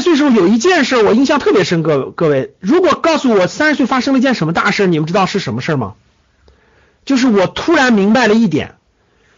[0.00, 5.94] 岁时候有一件事我印象特别深，各各位，如果告诉我三十岁发生了一件什么大事，你们知道是什么事吗？
[7.04, 8.76] 就是我突然明白了一点，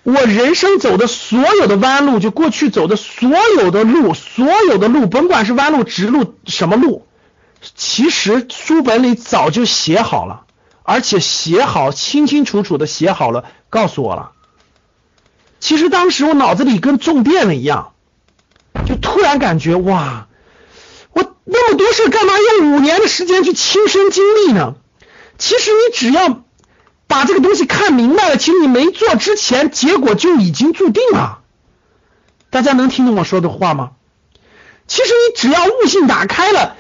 [0.02, 7.06] 我人生走的所有的弯路，就过去走的所有的路，所有的路，甭管是弯路、直路，什么路，
[7.76, 10.42] 其实书本里早就写好了，
[10.82, 14.32] 而且写好清清楚楚的写好了，告诉我了。
[15.60, 17.92] 其实当时我脑子里跟中电了一样，
[18.84, 20.26] 就突然感觉哇。
[21.44, 24.74] 那么多事干嘛用五年的时间去亲身经历呢？
[25.38, 26.44] 其实你只要
[27.08, 31.40] 把这个东西看明白了，其实你没做之前，结果就已经注定了。
[32.50, 33.90] 大家能听懂我说的话吗？
[34.86, 36.76] 其实你只要悟性打开了，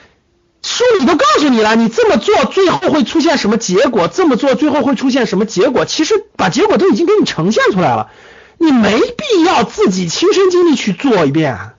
[0.62, 8.10] 书里都告诉你了，你这么做最后会出现什么结果，这么做最后会出现什么结果，其实把结果都已经给你呈现出来了，
[8.58, 11.72] 你没必要自己亲身经历去做一遍。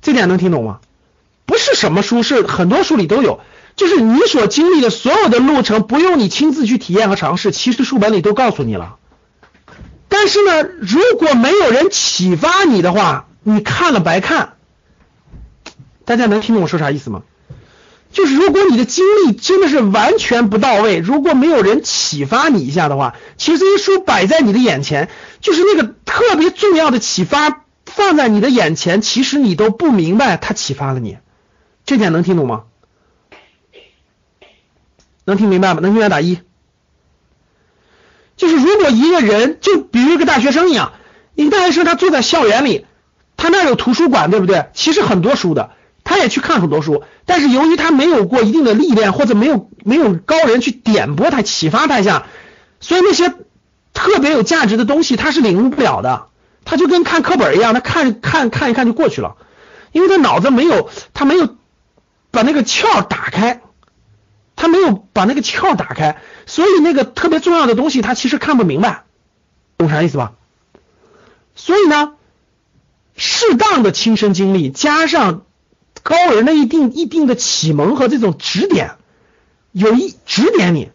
[0.00, 0.80] 这点能听懂吗？
[1.64, 3.40] 是什么书，是很多书里都有。
[3.76, 8.98] 就是你所经历的所有的路程，不用你亲自去体验和尝试，其实书本里都告诉你了。
[10.08, 14.52] 但是呢，如果没有人启发你的话，你看了白看。
[16.04, 17.22] 大家能听懂我说啥意思吗？
[18.12, 25.08] 就是如果你的经历真的是完全不到位，如果没有人启发你一下的话，其实这些书摆在你的眼前，
[25.40, 31.18] 就是那个特别重要的启发放在你的眼前，其实你都不明白它启发了你。
[31.84, 32.64] 这点能听懂吗？
[35.26, 35.80] 能听明白吗？
[35.80, 36.38] 能听明白打一。
[38.36, 40.92] 就是如果一个人，就比如一个大学生一样，
[41.34, 42.84] 一个大学生他坐在校园里，
[43.36, 44.66] 他那有图书馆，对不对？
[44.74, 45.70] 其实很多书的，
[46.02, 52.26] 他也去看很多书，但是由于他没有过一定的历练，或者没有没有高人去点拨他、启发他一下，
[52.80, 53.32] 所以那些
[53.92, 56.26] 特别有价值的东西他是领悟不了的。
[56.64, 59.36] 他就跟看课本一样，他看看看一看就过去了，
[59.92, 61.56] 因为他脑子没有，他没有。
[62.34, 63.62] 把那个窍打开，
[64.56, 69.04] 他没有把那个窍打开，所以那个特别重要的东西他其实看不明白，
[69.78, 70.32] 懂啥意思吧？
[71.54, 72.14] 所以呢，
[73.16, 75.46] 适当的亲身经历加上
[76.02, 78.96] 高人的一定一定的启蒙和这种指点，
[79.72, 80.90] 有一指点你。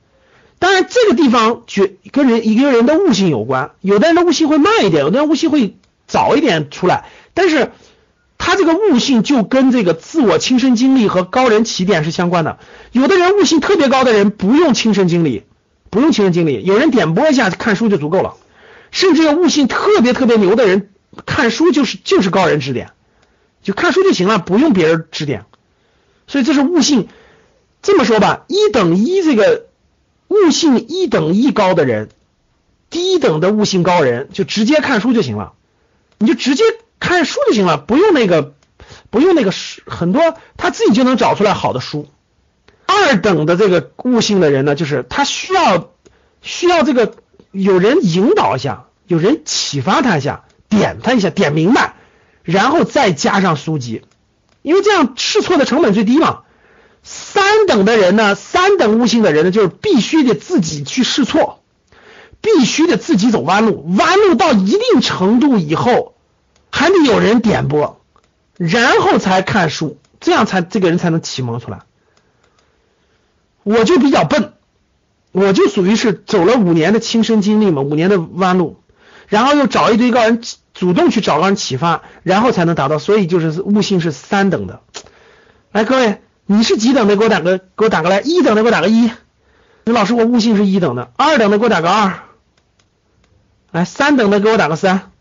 [0.59, 7.71] 当然这个地方觉跟人一个人的悟性有关，有的人的悟性会慢一点，有的人悟性会早一点出来，但是。
[8.39, 12.57] 他这个悟性就跟这个自我亲身经历和高人起点是相关的。
[12.91, 15.43] 有的人悟性特别高的人不用亲身经历，
[15.91, 18.37] 不用亲身经历，有人点拨一下看书就足够了。
[18.89, 20.89] 甚至有悟性特别特别牛的人，
[21.27, 22.91] 看书就是就是高人指点，
[23.61, 25.45] 就看书就行了，不用别人指点。
[26.25, 27.07] 所以这是悟性。
[27.83, 29.67] 这么说吧，一等一这个
[30.29, 32.09] 悟性一等一高的人，
[32.89, 35.53] 低等的悟性高人就直接看书就行了，
[36.17, 36.63] 你就直接。
[36.99, 38.53] 看书就行了，不用那个，
[39.09, 42.07] 不用那个书，很多他自己就能找出来好的书。
[42.85, 45.91] 二等的这个悟性的人呢，就是他需要
[46.41, 47.13] 需要这个
[47.51, 51.95] 有人引导一下，有人启发他一下，点他一下，点明白，
[52.43, 54.01] 然后再加上书籍，
[54.61, 56.41] 因为这样试错的成本最低嘛。
[57.03, 61.61] 三等的人呢，三等悟性的人呢，就是必须得自己去试错，
[62.41, 66.15] 必须得自己走弯路，弯路到一定程度以后。
[66.71, 68.01] 还得有人点拨，
[68.55, 71.81] 然后才看书，这样才这个人才能启蒙出来。
[73.63, 74.53] 我就比较笨，
[75.31, 78.81] 我就属于是走了五年的亲身经历嘛，五年的弯路，
[79.27, 80.41] 然后又找一堆高人，
[80.73, 82.99] 主动去找高人启发，然后才能达到。
[82.99, 84.81] 所以就是悟性是三等的。
[85.71, 87.15] 来，各位，你是几等的？
[87.15, 88.21] 给我打个，给我打个来。
[88.21, 89.11] 一等的给我打个一。
[89.83, 91.11] 刘老师，我悟性是一等的。
[91.15, 92.23] 二等的给我打个二。
[93.71, 95.11] 来，三等的给我打个三。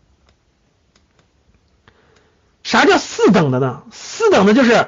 [2.63, 2.97] 啥叫
[3.29, 3.83] 四等的呢？
[3.91, 4.87] 四等的就是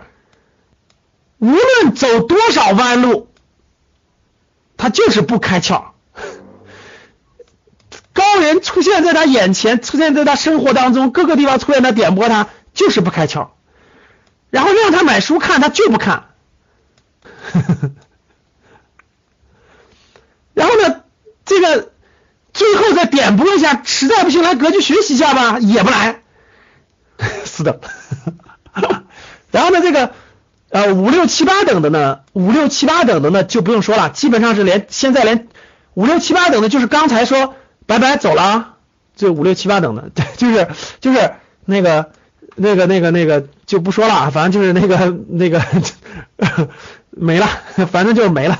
[1.38, 3.30] 无论走多少弯路，
[4.78, 5.92] 他就是不开窍。
[8.14, 13.50] 高人出现在他眼前，出现在他生活当中各个地方出现他点拨他，就是不开窍。
[14.50, 16.30] 然后让他买书看，他就不看。
[20.56, 21.04] 然后呢，
[21.46, 21.92] 这个
[22.54, 26.22] 最后再点拨一下，实在不行来格局学习一下吧，也不来。
[27.46, 27.80] 是的，
[29.52, 30.12] 然后呢，这个
[30.70, 35.48] 呃，五六七八等的呢，五六七八等的呢就不用说了，基本上是连现在连
[35.94, 37.56] 五六七八等的，就是刚才说
[37.86, 38.74] 拜拜走了啊，
[39.16, 40.68] 就五六七八等的，对 就是
[41.02, 41.32] 就是
[41.66, 42.12] 那个
[42.56, 45.62] 那个那个那个就不说了，反正就是那个 那个
[47.12, 47.48] 没了，
[47.92, 48.60] 反正就是没了。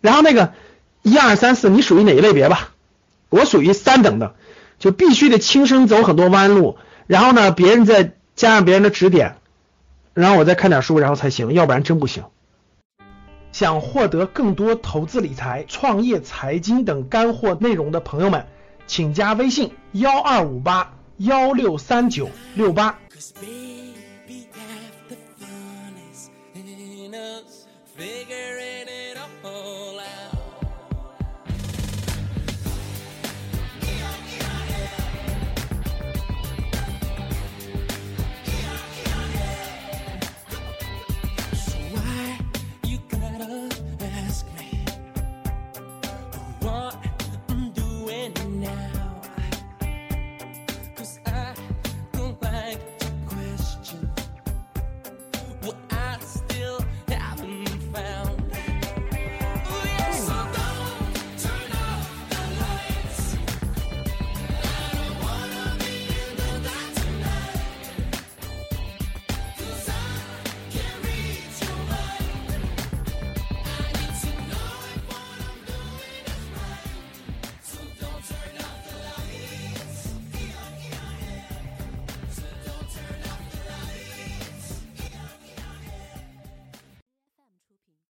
[0.00, 0.54] 然后那个
[1.02, 2.70] 一二三四，你属于哪一类别吧？
[3.28, 4.34] 我属于三等的，
[4.78, 9.36] 就必须得亲身走很多弯路，然后呢，别人再加上别人的指点。
[10.14, 12.24] 然后我再看点书，然后才行，要不然真不行。
[13.52, 18.46] 想获得更多投资理财、创业、财经等干货内容的朋友们，
[18.86, 22.98] 请加微信幺二五八幺六三九六八。